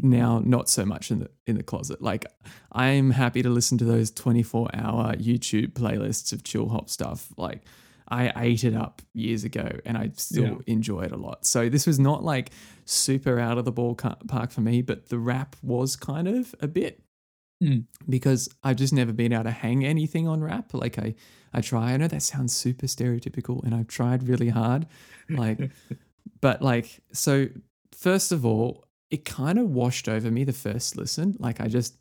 [0.00, 2.00] now not so much in the in the closet.
[2.00, 2.24] Like
[2.72, 7.28] I'm happy to listen to those 24 hour YouTube playlists of chill hop stuff.
[7.36, 7.62] Like
[8.10, 10.56] I ate it up years ago and I still Yeah.
[10.74, 11.44] enjoy it a lot.
[11.44, 12.50] So this was not like
[12.86, 17.02] super out of the ballpark for me, but the rap was kind of a bit
[17.60, 17.78] Hmm.
[18.08, 20.72] because I've just never been able to hang anything on rap.
[20.74, 21.16] Like I,
[21.52, 21.92] I try.
[21.92, 24.86] I know that sounds super stereotypical, and I've tried really hard.
[25.28, 25.70] Like,
[26.40, 27.48] but like, so
[27.92, 31.36] first of all, it kind of washed over me the first listen.
[31.40, 31.96] Like I just,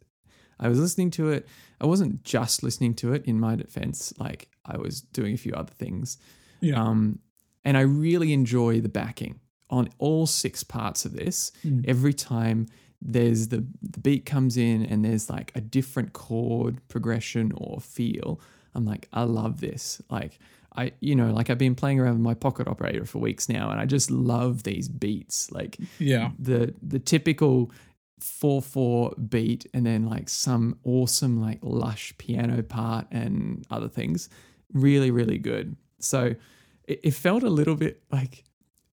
[0.60, 1.48] I was listening to it.
[1.82, 3.26] I wasn't just listening to it.
[3.26, 6.20] In my defense, like I was doing a few other things.
[6.60, 6.80] Yeah.
[6.80, 7.20] Um,
[7.66, 9.40] and I really enjoy the backing
[9.70, 11.52] on all six parts of this.
[11.66, 11.84] Mm.
[11.88, 12.68] Every time
[13.02, 18.40] there's the, the beat comes in and there's like a different chord progression or feel,
[18.74, 20.02] I'm like, I love this.
[20.10, 20.40] Like,
[20.76, 23.70] I, you know, like I've been playing around with my pocket operator for weeks now,
[23.72, 25.52] and I just love these beats.
[25.52, 26.32] Like Yeah.
[26.38, 27.72] the the typical
[28.20, 34.30] four four beat, and then like some awesome like lush piano part and other things.
[34.74, 35.76] Really, really good.
[36.00, 36.36] So
[36.84, 38.44] it, it felt a little bit like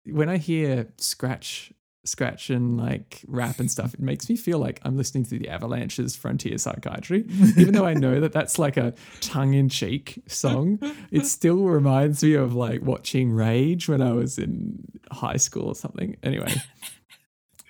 [0.06, 1.74] when I hear scratch
[2.06, 5.48] scratch and like rap and stuff it makes me feel like i'm listening to the
[5.48, 7.30] avalanches Frontier Psychiatrist.
[7.58, 10.80] Even though i know that that's like a tongue-in-cheek song
[11.12, 15.76] it still reminds me of like watching rage when i was in high school or
[15.76, 16.18] something.
[16.24, 16.54] Anyway.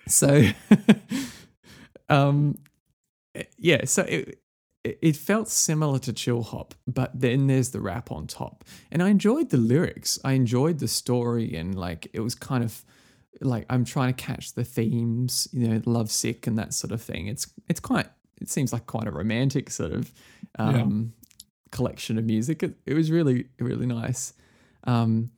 [0.08, 0.44] So
[2.10, 2.58] um
[3.58, 4.40] yeah so it
[4.84, 8.64] it felt similar to chill hop but then there's the rap on top.
[8.92, 10.20] And i enjoyed the lyrics.
[10.24, 12.84] I enjoyed the story and like it was kind of
[13.42, 17.02] like I'm trying to catch the themes, you know, love sick and that sort of
[17.02, 17.28] thing.
[17.28, 18.08] It's it's quite
[18.42, 20.12] it seems like quite a romantic sort of
[20.58, 21.14] um,
[21.72, 22.64] collection of music.
[22.64, 24.34] It, it was really really nice.
[24.86, 25.32] Um,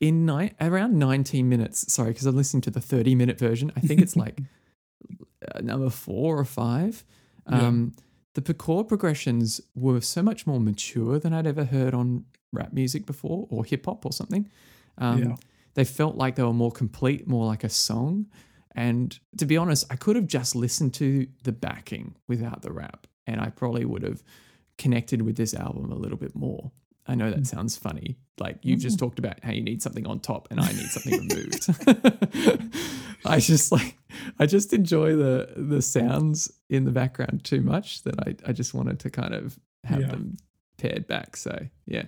[0.00, 3.70] in ni- around 19 minutes, sorry, because I'm listening to the 30 minute version.
[3.76, 4.38] I think it's like
[5.54, 7.04] uh, number four or five.
[7.50, 7.66] Yeah.
[7.66, 7.92] Um,
[8.34, 13.04] The chord progressions were so much more mature than I'd ever heard on rap music
[13.04, 14.48] before or hip hop or something.
[14.98, 15.36] Um, Yeah.
[15.74, 18.26] They felt like they were more complete, more like a song.
[18.74, 23.06] And to be honest, I could have just listened to the backing without the rap,
[23.26, 24.22] and I probably would have
[24.78, 26.72] connected with this album a little bit more.
[27.06, 27.44] I know that hmm.
[27.44, 28.18] sounds funny.
[28.38, 29.04] Like you've just hmm.
[29.04, 31.68] talked about how you need something on top and I need something removed.
[33.26, 33.98] I just like
[34.38, 38.74] I just enjoy the the sounds in the background too much that I, I just
[38.74, 40.06] wanted to kind of have Yeah.
[40.06, 40.36] them
[40.78, 41.36] paired back.
[41.36, 42.04] So yeah.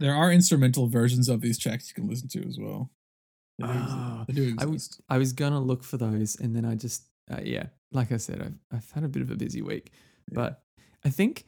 [0.00, 2.90] There are instrumental versions of these tracks you can listen to as well.
[3.58, 5.00] They do, Ah, do I was exist.
[5.08, 8.40] I was gonna look for those and then I just uh, yeah, like I said,
[8.42, 9.92] I've I've had a bit of a busy week.
[10.30, 10.34] Yeah.
[10.34, 10.62] But
[11.04, 11.44] I think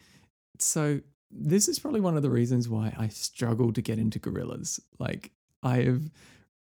[0.58, 1.00] so.
[1.30, 4.78] This is probably one of the reasons why I struggle to get into Gorillaz.
[4.98, 6.10] Like I have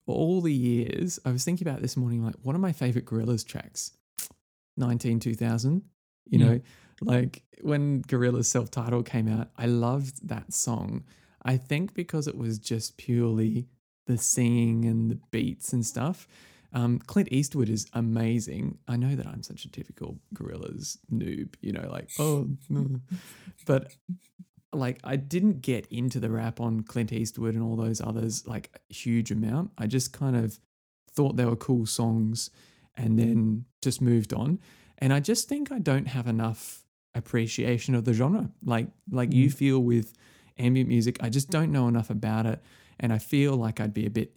[0.06, 3.44] all the years, I was thinking about this morning, like, what are my favorite Gorillaz
[3.46, 3.92] tracks?
[4.76, 5.82] 19, 2000,
[6.30, 6.44] you Hmm.
[6.44, 6.60] know,
[7.02, 11.04] like when Gorillaz self titled came out, I loved that song.
[11.44, 13.66] I think because it was just purely
[14.06, 16.26] the singing and the beats and stuff.
[16.74, 18.78] Um, Clint Eastwood is amazing.
[18.88, 23.00] I know that I'm such a typical Gorillaz noob, you know, like, oh, no.
[23.66, 23.94] but
[24.72, 28.70] like I didn't get into the rap on Clint Eastwood and all those others like
[28.74, 29.70] a huge amount.
[29.76, 30.58] I just kind of
[31.10, 32.50] thought they were cool songs
[32.96, 34.58] and then just moved on.
[34.98, 38.50] And I just think I don't have enough appreciation of the genre.
[38.64, 40.14] Like like you feel with
[40.58, 42.60] ambient music, I just don't know enough about it
[43.00, 44.32] and I feel like I'd be a bit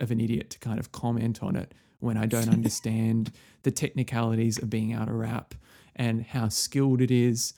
[0.00, 4.58] of an idiot to kind of comment on it when I don't understand the technicalities
[4.58, 5.54] of being able to rap
[5.96, 7.54] and how skilled it is.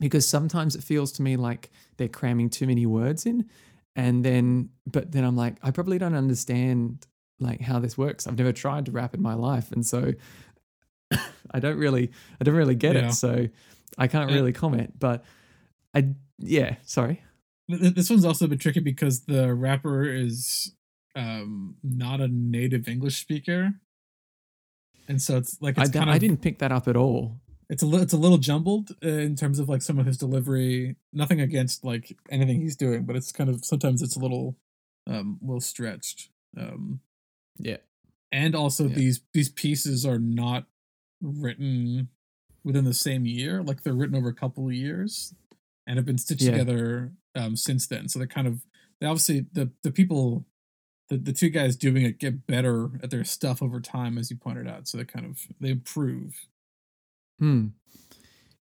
[0.00, 3.48] Because sometimes it feels to me like they're cramming too many words in
[3.94, 7.06] and then but then i'm like i probably don't understand
[7.38, 8.26] like how this works.
[8.26, 10.12] I've never tried to rap in my life and so
[11.50, 13.08] i don't really i don't really get Yeah.
[13.08, 13.48] it so
[13.98, 15.24] i can't really comment but
[15.94, 17.22] i yeah sorry
[17.68, 20.74] Th- th- This one's also a bit tricky because the rapper is
[21.14, 23.74] um not a native English speaker.
[25.08, 26.96] And so it's like I, it's d- kind I of didn't pick that up at
[26.96, 30.18] all it's a li- it's a little jumbled in terms of like some of his
[30.18, 30.96] delivery.
[31.12, 34.56] Nothing against like anything he's doing, but it's kind of sometimes it's a little
[35.06, 36.30] um little stretched.
[36.56, 37.00] Um
[37.58, 37.78] yeah
[38.32, 38.94] and also Yeah.
[38.96, 40.66] these these pieces are not
[41.22, 42.08] written
[42.64, 45.34] within the same year like they're written over a couple of years
[45.86, 46.52] and have been stitched Yeah.
[46.52, 48.64] together um since then so they're kind of
[49.00, 50.46] they obviously the the people
[51.08, 54.36] the, the two guys doing it get better at their stuff over time as you
[54.36, 56.46] pointed out so they kind of they improve
[57.38, 57.68] Hmm.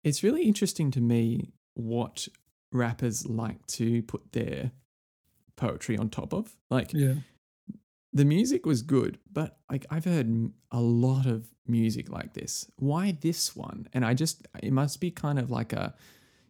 [0.03, 2.27] It's really interesting to me what
[2.71, 4.71] rappers like to put their
[5.55, 6.55] poetry on top of.
[6.69, 7.15] Like yeah
[8.13, 12.65] the music was good, but like I've heard a lot of music like this.
[12.77, 13.89] Why this one?
[13.93, 15.93] And I just it must be kind of like a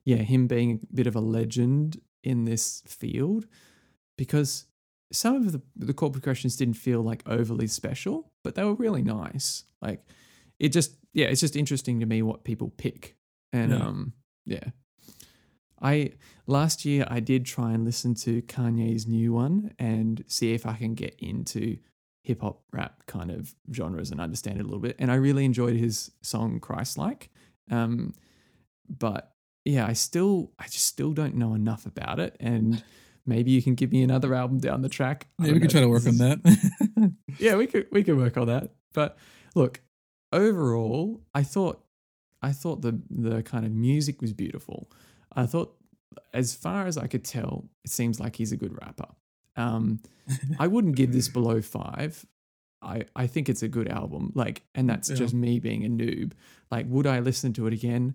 [0.06, 3.46] yeah, him being a bit of a legend in this field
[4.18, 4.66] because
[5.12, 9.04] some of the the chord progressions didn't feel like overly special, but they were really
[9.04, 9.64] nice.
[9.82, 10.06] Like
[10.60, 13.16] it just yeah, it's just interesting to me what people pick.
[13.54, 13.78] And Yeah.
[13.88, 14.14] um
[14.46, 14.70] yeah.
[15.82, 16.14] I
[16.48, 20.74] last year I did try and listen to Kanye's new one and see if I
[20.74, 21.78] can get into
[22.24, 24.96] hip hop rap kind of genres and understand it a little bit.
[24.98, 27.30] And I really enjoyed his song Christ Like.
[27.70, 28.14] Um,
[28.90, 29.35] but
[29.66, 32.38] yeah, I still I just still don't know enough about it.
[32.40, 32.84] And
[33.26, 35.28] maybe you can give me another album down the track.
[35.40, 38.38] Yeah, we can know try to work on that yeah, we could we could work
[38.38, 38.72] on that.
[38.94, 39.18] But
[39.56, 39.82] look,
[40.32, 41.84] overall, I thought
[42.42, 44.90] I thought the the kind of music was beautiful.
[45.36, 45.76] I thought,
[46.34, 49.08] as far as I could tell, it seems like he's a good rapper.
[49.58, 50.00] Um,
[50.60, 52.26] I wouldn't give this below five.
[52.82, 54.32] I I think it's a good album.
[54.36, 55.16] Like, and that's Yeah.
[55.16, 56.34] just me being a noob.
[56.72, 58.14] Like, would I listen to it again?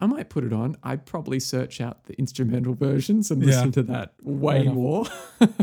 [0.00, 0.76] I might put it on.
[0.82, 3.48] I'd probably search out the instrumental versions and Yeah.
[3.48, 5.06] listen to that way more.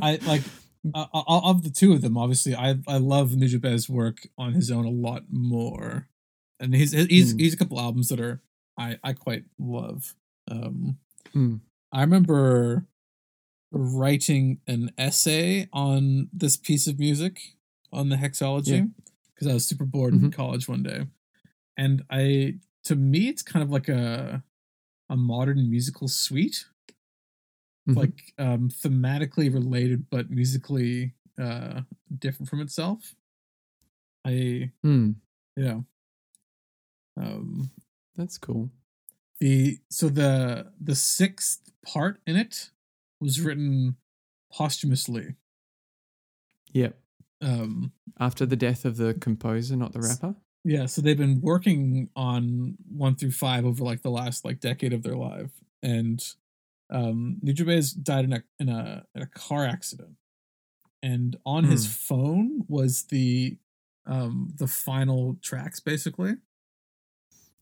[0.01, 0.41] I like
[0.93, 2.17] uh, of the two of them.
[2.17, 6.07] Obviously, I I love Nujabes's work on his own a lot more,
[6.59, 7.37] and he's he's Hmm.
[7.39, 8.41] he's a couple albums that are
[8.77, 10.15] I I quite love.
[10.49, 10.97] Um,
[11.33, 11.57] Hmm.
[11.91, 12.87] I remember
[13.71, 17.39] writing an essay on this piece of music
[17.91, 18.91] on the hexalogy
[19.33, 20.33] because I was super bored in Mhm.
[20.33, 21.05] college one day,
[21.77, 24.43] and I to me it's kind of like a
[25.09, 26.65] a modern musical suite
[27.89, 27.95] Mhm.
[27.95, 31.81] like um thematically related but musically uh
[32.19, 33.15] different from itself
[34.23, 35.11] I Hmm.
[35.57, 35.81] yeah.
[37.17, 37.71] Um
[38.15, 38.69] That's cool.
[39.39, 42.69] the so the the sixth part in it
[43.19, 43.97] was written
[44.53, 45.35] posthumously.
[46.73, 46.99] Yep.
[47.41, 50.35] Um After the death of the composer, not the rapper.
[50.63, 54.93] Yeah, so they've been working on one through five over like the last like decade
[54.93, 55.51] of their life.
[55.81, 56.23] And
[56.89, 60.17] um Nujabes died in a in a in a car accident.
[61.03, 61.91] And on his Hmm.
[61.91, 63.57] phone was the
[64.07, 66.35] um the final tracks basically.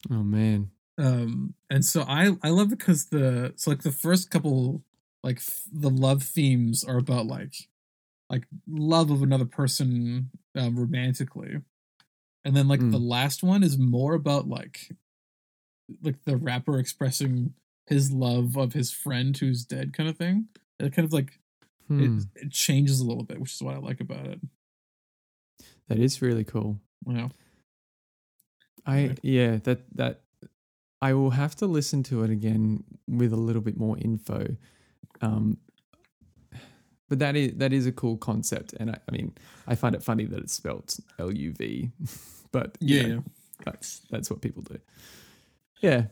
[0.10, 0.72] Oh man.
[0.98, 4.84] um and so i i love it because the so like the first couple
[5.24, 7.54] like f- the love themes are about like
[8.30, 11.58] like love of another person um romantically
[12.46, 13.10] and then like the Mm.
[13.10, 14.92] last one is more about like
[16.02, 17.54] like the rapper expressing
[17.88, 20.48] his love of his friend who's dead kind of thing
[20.80, 21.40] it kind of like
[21.88, 22.20] Hmm.
[22.36, 24.40] it, it changes a little bit which is what i like about it
[25.88, 26.80] That is really cool.
[27.06, 27.30] know
[28.86, 29.20] I Right.
[29.22, 30.22] yeah, that that
[31.02, 34.58] I will have to listen to it again with a little bit more info.
[35.22, 35.60] Um
[37.10, 39.34] but that is that is a cool concept and I, I mean
[39.68, 41.92] I find it funny that it's spelt L U V
[42.52, 43.24] but yeah, know,
[43.66, 44.80] that's that's what people do.
[45.82, 46.04] Yeah.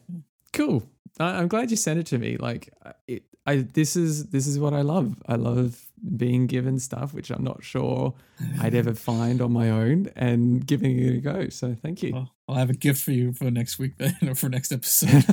[0.53, 0.83] Cool.
[1.19, 2.37] I, I'm glad you sent it to me.
[2.37, 5.21] Like I- it I this is this is what I love.
[5.27, 5.81] I love
[6.15, 8.13] being given stuff which I'm not sure
[8.61, 11.49] I'd ever find on my own and giving it a go.
[11.49, 12.13] So thank you.
[12.13, 15.23] well, i'll have a gift for you for next week then or for next episode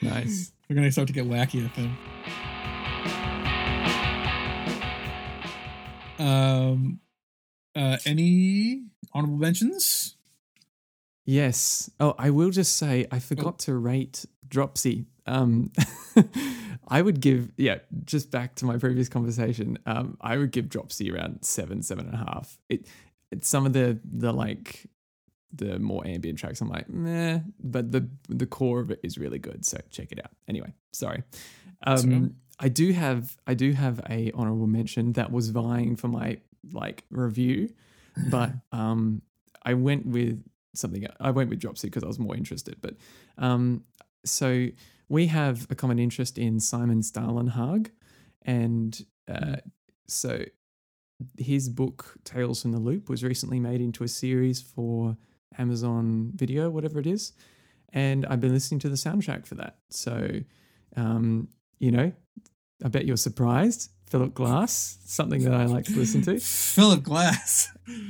[0.00, 0.52] nice.
[0.68, 1.92] We're gonna start to get wacky, I think.
[6.18, 7.00] Um,
[7.74, 10.16] uh, any honorable mentions?
[11.24, 11.90] Yes.
[12.00, 15.06] Oh, I will just say I forgot to rate Dropsy.
[15.26, 15.72] Um,
[16.88, 17.78] I would give yeah.
[18.04, 19.78] Just back to my previous conversation.
[19.86, 22.58] Um, I would give Dropsy around seven, seven and a half.
[22.68, 22.88] It,
[23.30, 24.90] it's some of the the like
[25.52, 26.60] the more ambient tracks.
[26.60, 29.64] I'm like meh, but the the core of it is really good.
[29.64, 30.32] So check it out.
[30.48, 31.22] Anyway, sorry.
[31.86, 36.38] Um, I do have I do have a honorable mention that was vying for my
[36.72, 37.72] like review,
[38.30, 39.22] but um,
[39.64, 41.06] I went with something.
[41.20, 42.76] I went with Dropsy because I was more interested.
[42.80, 42.96] But
[43.38, 43.84] um,
[44.24, 44.66] so
[45.08, 47.90] we have a common interest in Simon Stalenhag,
[48.42, 49.56] and uh,
[50.06, 50.44] so
[51.38, 55.16] his book Tales from the Loop was recently made into a series for
[55.58, 57.32] Amazon Video, whatever it is,
[57.92, 59.76] and I've been listening to the soundtrack for that.
[59.90, 60.28] So,
[60.96, 62.12] um, you know,
[62.84, 63.90] I bet you're surprised.
[64.10, 66.38] Philip Glass, something that I like to listen to.
[66.40, 67.68] Philip Glass.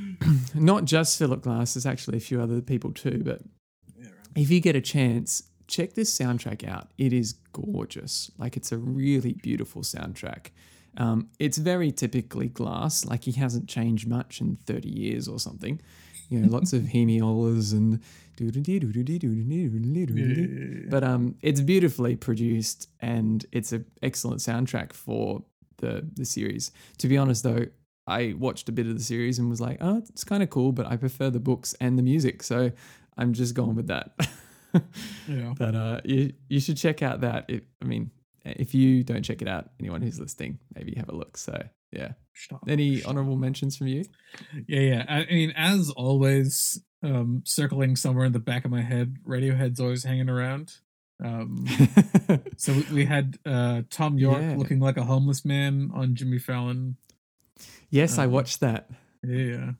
[0.53, 3.21] Not just Philip Glass, there's actually a few other people too.
[3.23, 3.41] But
[3.97, 4.13] Yeah, right.
[4.35, 6.89] if you get a chance, check this soundtrack out.
[6.97, 8.29] It is gorgeous.
[8.37, 10.47] Like it's a really beautiful soundtrack.
[10.97, 13.05] Um, it's very typically Glass.
[13.05, 15.79] Like he hasn't changed much in 30 years or something.
[16.33, 17.99] You know, lots of hemiolas and
[20.83, 20.89] Yeah.
[20.89, 25.43] but um, it's beautifully produced and it's an excellent soundtrack for
[25.77, 26.71] the the series.
[26.97, 27.65] To be honest, though,
[28.07, 30.71] I watched a bit of the series and was like, oh, it's kind of cool,
[30.71, 32.71] but I prefer the books and the music, so
[33.17, 34.11] I'm just going with that.
[35.27, 35.53] Yeah.
[35.55, 37.45] but uh, you you should check out that.
[37.47, 38.09] If, I mean,
[38.45, 41.37] if you don't check it out, anyone who's listening, maybe have a look.
[41.37, 42.13] So yeah.
[42.33, 42.63] Stop.
[42.67, 44.05] Any honorable mentions from you?
[44.67, 45.05] Yeah, yeah.
[45.07, 49.79] I, I mean, as always, um, circling somewhere in the back of my head, Radiohead's
[49.79, 50.73] always hanging around.
[51.23, 51.67] Um,
[52.57, 54.55] so we, we had uh, Thom Yorke Yeah.
[54.57, 56.97] looking like a homeless man on Jimmy Fallon.
[57.91, 58.89] yes, I Um, watched that.
[59.23, 59.73] Yeah,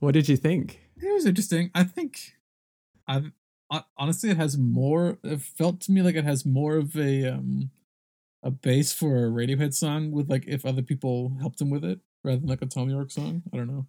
[0.00, 0.80] What did you think?
[1.00, 1.70] it was interesting.
[1.74, 2.34] I think,
[3.08, 3.22] I
[3.96, 5.18] honestly, it has more.
[5.24, 7.70] It felt to me like it has more of a um,
[8.44, 11.98] a base for a Radiohead song with like if other people helped him with it
[12.22, 13.42] rather than like a Thom Yorke song.
[13.52, 13.86] I don't know.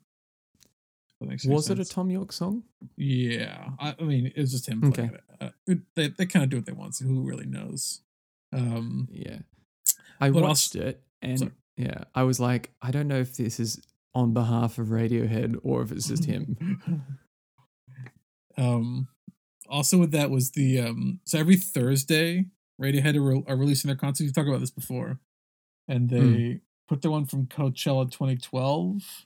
[0.64, 1.86] If that makes any Was it a.
[1.86, 2.64] Thom Yorke song?
[2.98, 4.80] Yeah, I, I mean, it's just him.
[4.92, 5.16] Playing Okay.
[5.42, 5.54] it.
[5.68, 6.96] Uh, they they kind of do what they want.
[6.96, 8.02] So who really knows?
[8.54, 9.40] Um, Yeah.
[10.20, 11.52] I watched it and Sorry.
[11.76, 13.82] yeah, I was like, I don't know if this is
[14.14, 16.82] on behalf of Radiohead or if it's just him.
[18.58, 19.08] um,
[19.70, 21.20] also with that was the um.
[21.26, 22.46] So every Thursday,
[22.82, 24.28] Radiohead are, re- are releasing their concerts.
[24.28, 25.20] You talked about this before,
[25.88, 26.58] and they Hmm.
[26.88, 29.26] put the one from Coachella 2012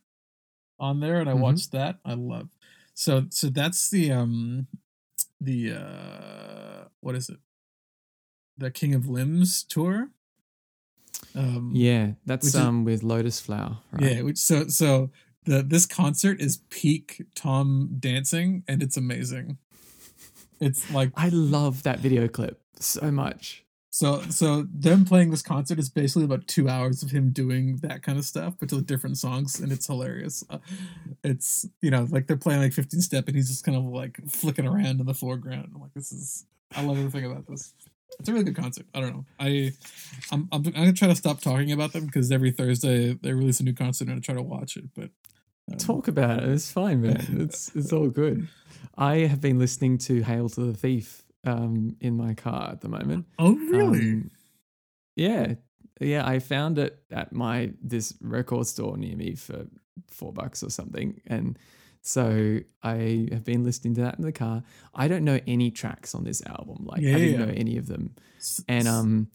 [0.79, 1.39] on there, and I Mhm.
[1.41, 1.99] watched that.
[2.05, 2.49] I love.
[2.93, 4.67] So so that's the um
[5.41, 7.39] the uh what is it?
[8.57, 10.11] The King of Limbs tour.
[11.35, 14.15] Um, Yeah, that's is- um with Lotus Flower, right?
[14.17, 15.11] Yeah, which so so
[15.45, 19.57] the this concert is peak Thom dancing and it's amazing.
[20.59, 23.65] It's like I love that video clip so much.
[23.91, 28.03] So so them playing this concert is basically about two hours of him doing that
[28.03, 30.43] kind of stuff, but to different songs, and it's hilarious.
[30.49, 30.59] Uh,
[31.23, 34.19] it's you know like they're playing like 15 step, and he's just kind of like
[34.29, 35.71] flicking around in the foreground.
[35.73, 36.45] I'm like, this is
[36.75, 37.73] I love everything about this.
[38.19, 38.85] It's a really good concert.
[38.93, 39.25] I don't know.
[39.39, 39.71] I
[40.31, 43.59] I'm I'm, I'm gonna try to stop talking about them because every Thursday they release
[43.59, 44.85] a new concert and I try to watch it.
[44.95, 45.09] But
[45.77, 46.49] talk about it.
[46.49, 47.25] It's fine, man.
[47.41, 48.47] It's it's all good.
[48.97, 52.89] I have been listening to Hail to the Thief um, in my car at the
[52.89, 53.25] moment.
[53.37, 53.99] Oh, really?
[53.99, 54.31] Um,
[55.15, 55.53] yeah,
[55.99, 56.27] yeah.
[56.27, 59.67] I found it at my this record store near me for
[60.07, 61.57] four bucks or something, and
[62.01, 64.63] so I have been listening to that in the car.
[64.93, 66.85] I don't know any tracks on this album.
[66.85, 67.45] Like yeah, I didn't yeah.
[67.45, 68.15] know any of them,
[68.67, 69.27] and um,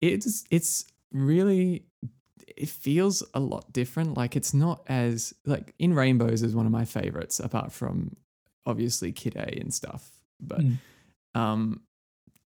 [0.00, 1.84] it's it's really
[2.56, 4.16] it feels a lot different.
[4.16, 8.16] Like it's not as like in Rainbows is one of my favorites, apart from
[8.66, 10.10] obviously Kid A and stuff.
[10.40, 10.78] But mm
[11.34, 11.80] um,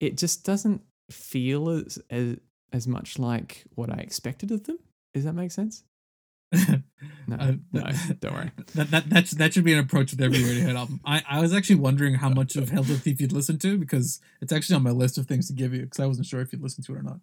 [0.01, 2.37] it just doesn't feel as, as
[2.73, 4.79] as much like what I expected of them.
[5.13, 5.83] Does that make sense?
[6.53, 7.83] no, uh, no,
[8.21, 8.51] don't worry.
[8.75, 11.01] That, that that that should be an approach with every Radiohead album.
[11.05, 14.21] I, I was actually wondering how much of to the Thief you'd listen to because
[14.41, 16.53] it's actually on my list of things to give you because I wasn't sure if
[16.53, 17.21] you'd listen to it or not.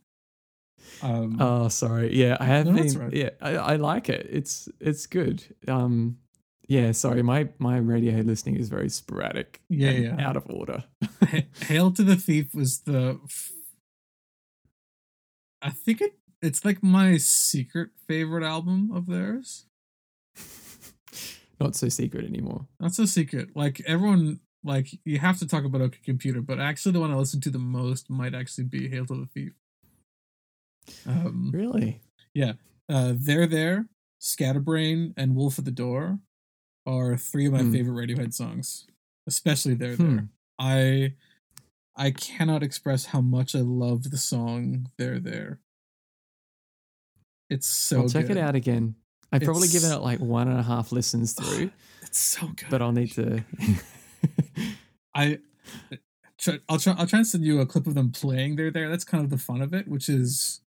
[1.01, 2.15] Um, oh, sorry.
[2.15, 2.99] Yeah, I have no, been.
[2.99, 3.13] Right.
[3.13, 4.27] Yeah, I, I like it.
[4.29, 5.43] It's it's good.
[5.67, 6.17] Um,
[6.67, 9.61] yeah, sorry, my my Radiohead listening is very sporadic.
[9.69, 10.27] Yeah, yeah.
[10.27, 10.83] out of order.
[11.61, 13.19] Hail to the Thief was the.
[15.61, 19.65] I think it it's like my secret favorite album of theirs.
[21.59, 22.67] Not so secret anymore.
[22.79, 23.55] Not so secret.
[23.55, 27.15] Like everyone, like you have to talk about OK Computer, but actually the one I
[27.15, 29.53] listen to the most might actually be Hail to the Thief.
[31.05, 32.01] Um, really?
[32.33, 32.53] Yeah.
[32.89, 33.87] Uh, They're There,
[34.19, 36.19] Scatterbrain, and Wolf at the Door
[36.85, 37.71] are three of my hmm.
[37.71, 38.87] favorite Radiohead songs,
[39.27, 40.15] especially "There hmm.
[40.15, 40.29] There."
[40.59, 41.13] I
[41.95, 45.59] I cannot express how much I love the song "There There."
[47.49, 48.01] It's so.
[48.01, 48.37] I'll check good.
[48.37, 48.95] it out again.
[49.31, 51.71] I've it's, probably given it like one and a half listens through.
[52.01, 52.69] it's so good.
[52.69, 53.43] But I'll need to.
[55.15, 55.39] I.
[56.69, 56.95] I'll try.
[56.97, 59.29] I'll try and send you a clip of them playing "There There." That's kind of
[59.29, 60.61] the fun of it, which is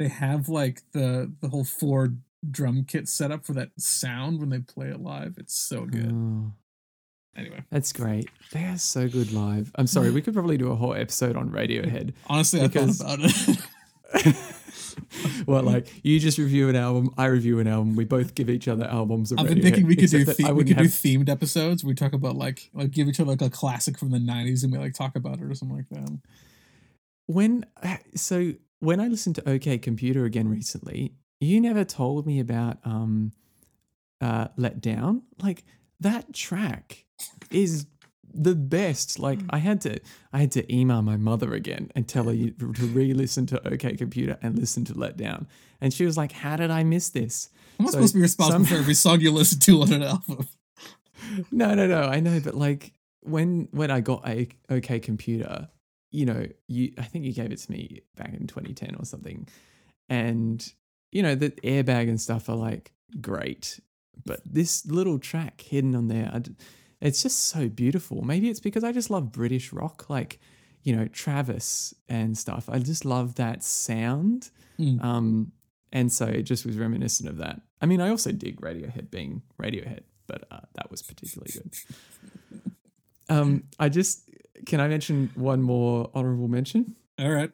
[0.00, 2.14] they have like the the whole four
[2.50, 5.34] drum kit set up for that sound when they play it live.
[5.36, 6.10] It's so good.
[6.10, 6.52] Oh,
[7.36, 8.30] anyway, that's great.
[8.50, 9.70] They are so good live.
[9.74, 12.14] I'm sorry, we could probably do a whole episode on Radiohead.
[12.28, 14.36] Honestly, because, I thought about it.
[15.46, 17.94] well, like you just review an album, I review an album.
[17.94, 19.34] We both give each other albums.
[19.34, 21.84] I've been thinking we could do the- we could have- do themed episodes.
[21.84, 24.72] We talk about like like give each other like a classic from the '90s, and
[24.72, 26.18] we like talk about it or something like that.
[27.26, 32.40] When uh, so when I listened to OK Computer again recently, you never told me
[32.40, 33.32] about um
[34.20, 35.22] uh let down.
[35.40, 35.64] Like
[36.00, 37.04] that track
[37.50, 37.86] is
[38.32, 39.18] the best.
[39.18, 40.00] Like i had to
[40.32, 44.38] i had to email my mother again and tell her to re-listen to ok computer
[44.42, 45.46] and listen to let down.
[45.80, 47.50] And she was like how did i miss this?
[47.78, 49.92] I'm not so supposed to be responsible some, for every song you listen to on
[49.92, 50.48] an album.
[51.52, 55.68] No no no i know but like when when i got a ok computer
[56.10, 59.46] you know you i think you gave it to me back in 2010 or something
[60.08, 60.72] and
[61.12, 63.80] you know, the airbag and stuff are like great,
[64.24, 66.42] but this little track hidden on there,
[67.00, 68.22] it's just so beautiful.
[68.22, 70.38] Maybe it's because I just love British rock, like,
[70.82, 72.68] you know, Travis and stuff.
[72.68, 74.50] I just love that sound.
[74.78, 75.02] Mm.
[75.02, 75.52] Um,
[75.92, 77.60] and so it just was reminiscent of that.
[77.80, 81.74] I mean, I also dig Radiohead being Radiohead, but uh, that was particularly good.
[83.28, 84.28] Um, I just
[84.66, 86.96] can I mention one more honorable mention?
[87.18, 87.50] All right.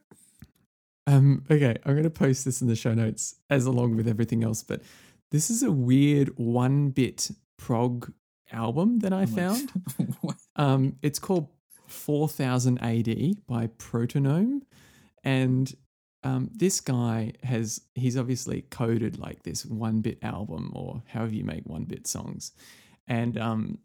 [1.06, 4.42] Um, okay, I'm going to post this in the show notes as along with everything
[4.42, 4.82] else, but
[5.30, 8.12] this is a weird one bit prog
[8.52, 9.72] album that I oh found.
[10.56, 11.48] um, it's called
[11.86, 14.62] 4000 AD by Protonome.
[15.24, 15.72] And
[16.22, 21.44] um, this guy has, he's obviously coded like this one bit album or however you
[21.44, 22.52] make one bit songs.
[23.06, 23.78] And um,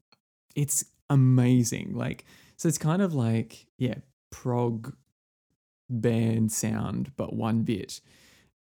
[0.55, 1.93] it's amazing.
[1.95, 2.25] Like,
[2.61, 3.95] so it's kind of like, yeah,
[4.29, 4.95] prog
[5.89, 8.01] band sound, but one bit.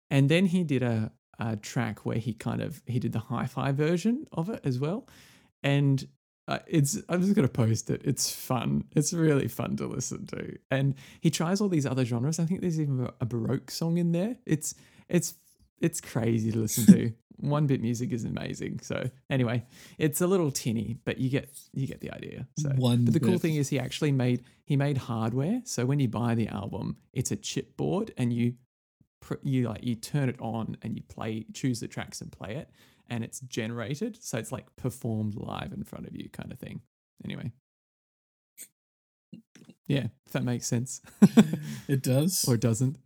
[0.09, 3.73] And then he did a, a track where he kind of he did the hi-fi
[3.73, 5.07] version of it as well,
[5.63, 6.09] and
[6.49, 8.01] uh, it's I'm just gonna post it.
[8.03, 8.85] It's fun.
[8.97, 12.39] It's really fun to listen to, and he tries all these other genres.
[12.39, 14.39] I think there's even a baroque song in there.
[14.47, 14.75] It's
[15.11, 15.35] it's
[15.79, 17.13] it's crazy to listen to.
[17.41, 18.81] One bit music is amazing.
[18.81, 19.65] So anyway,
[19.99, 22.47] it's a little tinny, but you get you get the idea.
[22.59, 23.29] So One but the bit.
[23.29, 25.63] cool thing is he actually made he made hardware.
[25.65, 28.55] So when you buy the album, it's a chipboard, and you
[29.43, 32.71] you like you turn it on and you play choose the tracks and play it,
[33.09, 34.19] and it's generated.
[34.23, 36.81] So it's like performed live in front of you, kind of thing.
[37.25, 37.53] Anyway,
[39.87, 41.01] Yeah, if that makes sense.
[41.89, 42.45] it does.
[42.49, 42.97] or it doesn't.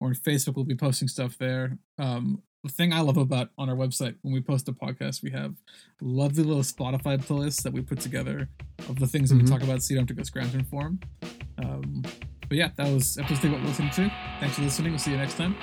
[0.01, 0.55] or on Facebook.
[0.57, 1.79] We'll be posting stuff there.
[1.99, 5.31] Um, the thing I love about on our website when we post a podcast, we
[5.31, 5.55] have
[6.01, 8.49] lovely little Spotify playlists that we put together
[8.89, 9.43] of the things that Mhm.
[9.43, 11.01] we talk about so you don't have to go scrounging for them.
[11.59, 12.03] Um,
[12.49, 14.11] but yeah, that was episode three of what we're listening to.
[14.41, 14.93] Thanks for listening.
[14.93, 15.55] We'll see you next time.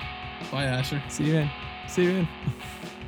[0.51, 1.01] Bye, Asher.
[1.09, 1.49] See you, man.
[1.89, 2.27] See you, man.